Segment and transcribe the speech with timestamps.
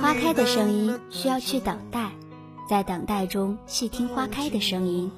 [0.00, 2.10] 花开的声音需要去等待，
[2.68, 5.10] 在等待中细听花开的声音。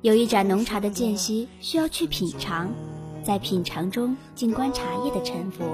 [0.00, 2.70] 有一盏浓茶的间隙需要去品尝，
[3.24, 5.64] 在品尝中静观茶叶的沉浮。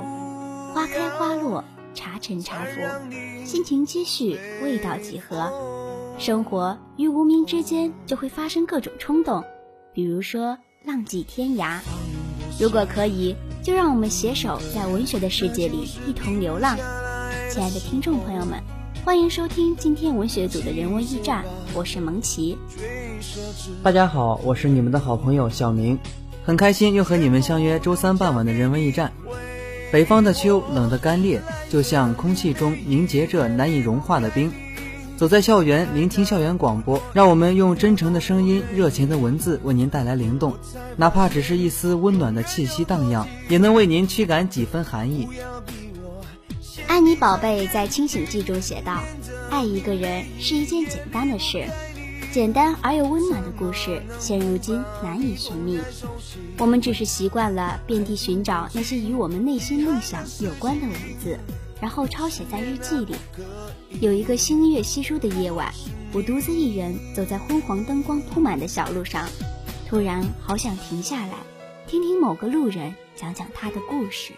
[0.73, 1.63] 花开花落，
[1.95, 2.81] 茶沉茶浮，
[3.45, 5.53] 心情积蓄，味道几何。
[6.19, 9.45] 生活与无名之间就会发生各种冲动，
[9.93, 11.81] 比如说浪迹天涯。
[12.59, 16.77] 如果可以，就让我们携手在文学的世界里一同流浪。
[17.55, 18.61] 亲爱的听众朋友们，
[19.05, 22.59] 欢迎收听今天文学组的人文驿站，我是蒙奇。
[23.81, 25.97] 大家好，我是你们的好朋友小明，
[26.45, 29.13] 很开心又和你们相约周三傍晚的人文驿站。
[29.93, 34.51] 北方的秋冷得干裂，就像空气中凝结着难以融化的冰。
[35.17, 40.55] 走在校园，聆听校园广播，让我们用真诚的声音、热情的文字为您带来灵动，
[40.97, 45.29] 哪怕只是一丝温暖的气息荡漾，也能为您驱赶几分寒意。
[46.89, 49.03] 安妮宝贝在《清醒记》中写道
[49.51, 51.67] ：“爱一个人是一件简单的事。”
[52.33, 55.79] 简单而又温暖的故事，现如今难以寻觅。
[56.59, 61.39] 我们只是习惯了遍地寻找那些与我们内心梦想有关的文字，
[61.81, 63.15] 然后抄写在日记里。
[64.01, 65.73] 有一个星月稀疏的夜晚，
[66.13, 69.29] 我独自一人走在昏黄灯光铺满的小路上，
[69.89, 71.35] 突然好想停下来，
[71.87, 74.33] 听听某个路人讲讲他的故事。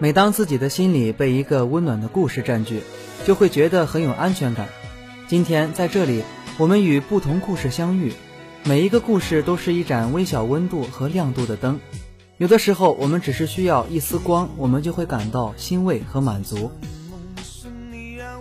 [0.00, 2.82] 每当自己的心里被一个温暖的故事占据，
[3.24, 4.68] 就会觉得很有安全感。
[5.28, 6.24] 今天在这里，
[6.58, 8.12] 我们与不同故事相遇，
[8.64, 11.78] 每一个故事都是一盏微小温度和亮度的灯。
[12.38, 16.72] 有的时候，我们只是需要一丝光，我们就会感到欣慰和满足。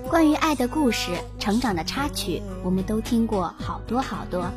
[0.10, 4.52] 关于爱的故事、成长的插曲，我们都听过好多好多。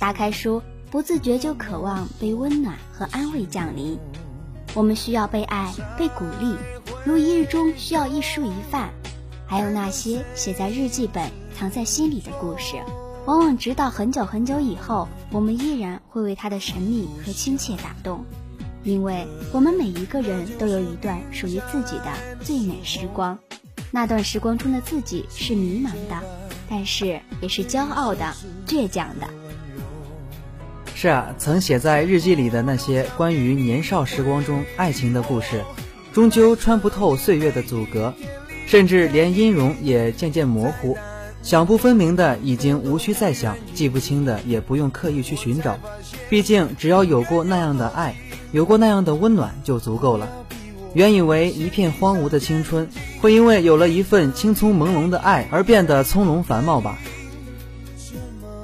[0.00, 3.98] 打开书，不自觉就渴望被温暖和安慰降临。
[4.74, 6.54] 我们需要被爱、被鼓励，
[7.04, 8.90] 如一日中需要一蔬一饭。
[9.46, 11.30] 还有那些写在日记本。
[11.56, 12.74] 藏在心里的故事，
[13.26, 18.24] 往往直到很久很久以后，我们依然会为它的神秘和亲切打动，
[18.82, 22.06] 因为我们每一个人都有一段属于自己的
[22.42, 23.38] 最美时光，
[23.92, 26.20] 那段时光中的自己是迷茫的，
[26.68, 28.34] 但是也是骄傲的、
[28.66, 29.28] 倔强的。
[31.04, 35.62] 是啊，曾写在日记里的那些关于年少时光中爱情的故事，
[36.14, 38.14] 终究穿不透岁月的阻隔，
[38.66, 40.96] 甚至连音容也渐渐模糊。
[41.42, 45.78] 想不分明的已经无需再想，记不清的也不用刻意去寻找。
[46.30, 48.14] 毕竟只要有过那样的爱，
[48.52, 50.26] 有过那样的温暖就足够了。
[50.94, 52.88] 原以为一片荒芜的青春，
[53.20, 56.98] 会因为有了一份青葱朦胧的爱而变得从容繁茂吧。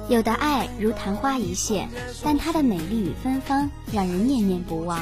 [0.09, 1.87] 有的爱如昙花一现，
[2.23, 4.99] 但它的美丽与芬芳让人念念不忘；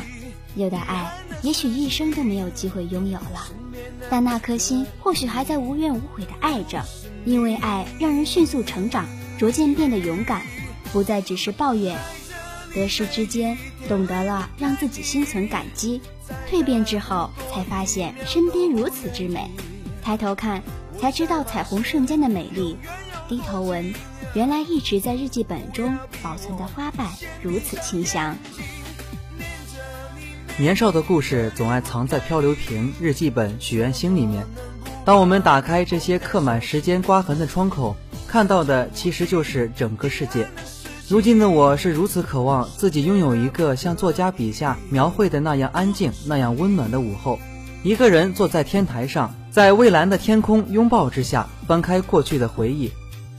[0.56, 1.10] 有的爱
[1.42, 3.48] 也许一生都没有机会拥有了，
[4.10, 6.84] 但那颗心或许还在无怨无悔的爱着。
[7.26, 9.06] 因为爱让人迅速成长，
[9.38, 10.42] 逐渐变得勇敢，
[10.92, 11.98] 不再只是抱怨。
[12.74, 13.58] 得失之间，
[13.88, 16.02] 懂得了让自己心存感激。
[16.50, 19.50] 蜕变之后，才发现身边如此之美。
[20.02, 20.62] 抬头看，
[21.00, 22.78] 才知道彩虹瞬间的美丽。
[23.28, 23.94] 低头闻，
[24.36, 27.08] 原来一直在日记本中保存的花瓣
[27.42, 28.38] 如此清香。
[30.58, 34.46] 年少的故事总爱藏在漂流瓶、日记本、许愿星里面。
[35.04, 37.96] 当我们打开这些刻满时间刮痕的窗口，
[38.28, 40.48] 看到的其实就是整个世界。
[41.08, 47.40] 如今的我是如此渴望自己拥有一个像作家笔下描绘的那样安静、那样温暖的午后，
[47.82, 52.92] 一个人坐在天台上，在蔚蓝的天空拥抱之下，翻开过去的回忆，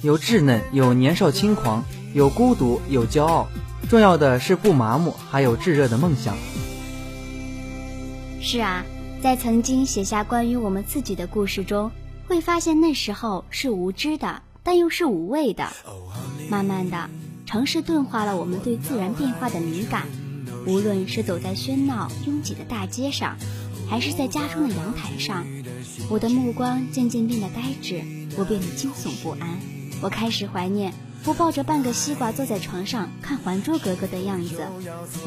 [0.02, 3.49] 有稚嫩，有年少轻狂，有孤独，有骄傲，
[3.88, 6.37] 重要的是不麻木，还有炙热的梦想。
[8.41, 8.85] 是啊。
[9.23, 11.91] 在曾经写下关于我们自己的故事中，
[12.26, 15.69] 会发现那时候是无知的，但又是无畏的。
[16.49, 17.11] 慢慢的，
[17.44, 20.06] 城市钝化了我们对自然变化的敏感。
[20.67, 23.37] 无论是走在喧闹拥挤的大街上，
[23.91, 25.44] 还是在家中的阳台上，
[26.08, 28.02] 我的目光渐渐变得呆滞，
[28.38, 29.61] 我变得惊悚不安。
[30.00, 30.93] 我开始怀念。
[31.26, 34.67] 我抱着半个西瓜坐在床上看《还珠格格》的样子，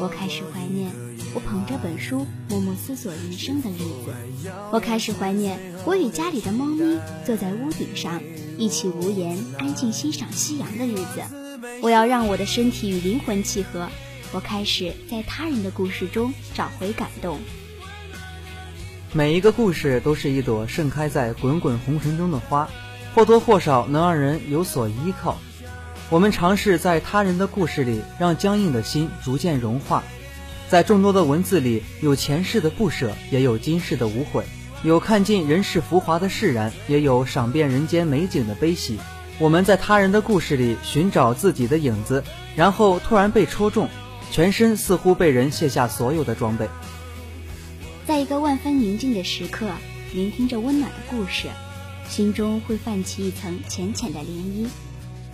[0.00, 0.90] 我开始怀念
[1.32, 4.12] 我捧着本书默默思索人生的日子。
[4.72, 8.20] 我开始怀念我与家里的猫咪坐在屋顶上
[8.58, 11.22] 一起无言安静欣赏夕阳的日子。
[11.80, 13.88] 我要让我的身体与灵魂契合。
[14.32, 17.38] 我开始在他人的故事中找回感动。
[19.12, 22.68] 每一个故事都是一朵盛开在滚滚红尘中的花，
[23.14, 25.38] 或多或少能让人有所依靠。
[26.10, 30.02] 我们尝试在他人的故事里，让僵硬的心逐渐融化。
[30.68, 34.44] 在众多的文字里，有前世的不舍，也有今世的无悔。
[34.82, 38.98] 有看尽人世浮华的释然，也有赏遍人间美景的悲喜。
[39.38, 42.22] 我们在他人的故事里寻找自己的影子，
[42.54, 43.88] 然后突然被戳中，
[44.30, 46.68] 全身似乎被人卸下所有的装备。
[48.06, 49.66] 在一个万分宁静的时刻，
[50.12, 51.48] 聆听着温暖的故事，
[52.08, 54.66] 心中会泛起一层浅浅的涟漪，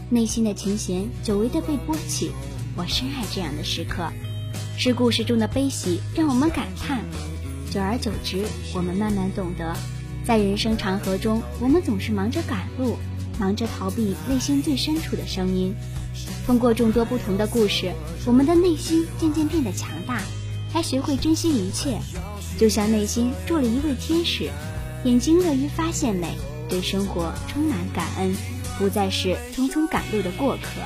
[0.08, 2.31] 内心的琴弦久违的被拨起。
[2.76, 4.08] 我深爱这样的时刻，
[4.78, 7.05] 是故事中的悲喜让我们感叹。
[7.70, 8.44] 久而久之，
[8.75, 9.76] 我们慢慢懂得，
[10.25, 12.96] 在人生长河中，我们总是忙着赶路，
[13.38, 15.75] 忙着逃避内心最深处的声音。
[16.46, 17.93] 通过众多不同的故事，
[18.25, 20.22] 我们的内心渐渐变得强大，
[20.72, 21.99] 还学会珍惜一切。
[22.58, 24.50] 就像内心住了一位天使，
[25.05, 26.37] 眼睛乐于发现美，
[26.70, 28.34] 对生活充满感恩，
[28.78, 30.81] 不再是匆匆赶路的过客。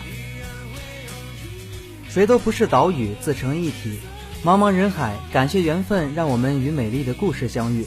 [2.09, 4.01] 谁都不是岛屿，自成一体。
[4.45, 7.87] 茫茫人海，感谢缘分，让我们与美丽的故事相遇。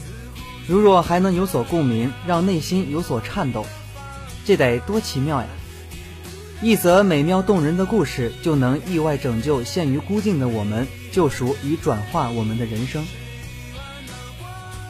[0.66, 3.66] 如若还能有所共鸣，让内心有所颤抖，
[4.44, 5.46] 这得多奇妙呀！
[6.60, 13.06] 一则美妙动人的故事，就能意外拯救陷于孤境的我们，救赎与转化我们的人生。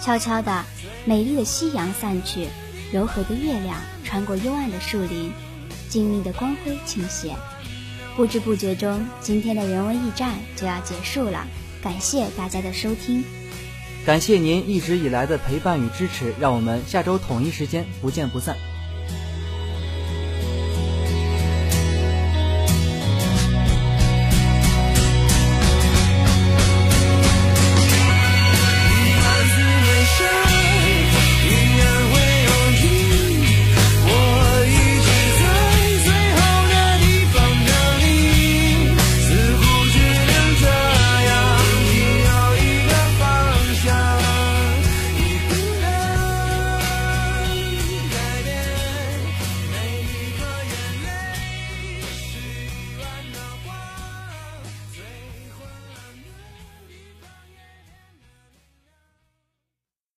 [0.00, 0.64] 悄悄的，
[1.04, 2.48] 美丽的夕阳散去，
[2.92, 5.32] 柔和的月亮穿过幽暗的树林，
[5.88, 7.34] 静谧的光辉倾斜。
[8.16, 11.46] 不知不觉中，今天的人文驿站就要结束了。
[11.82, 13.22] 感谢大家的收听，
[14.04, 18.56] 感谢您一直以来的陪伴与支持，让我们下周统一时间不见不散。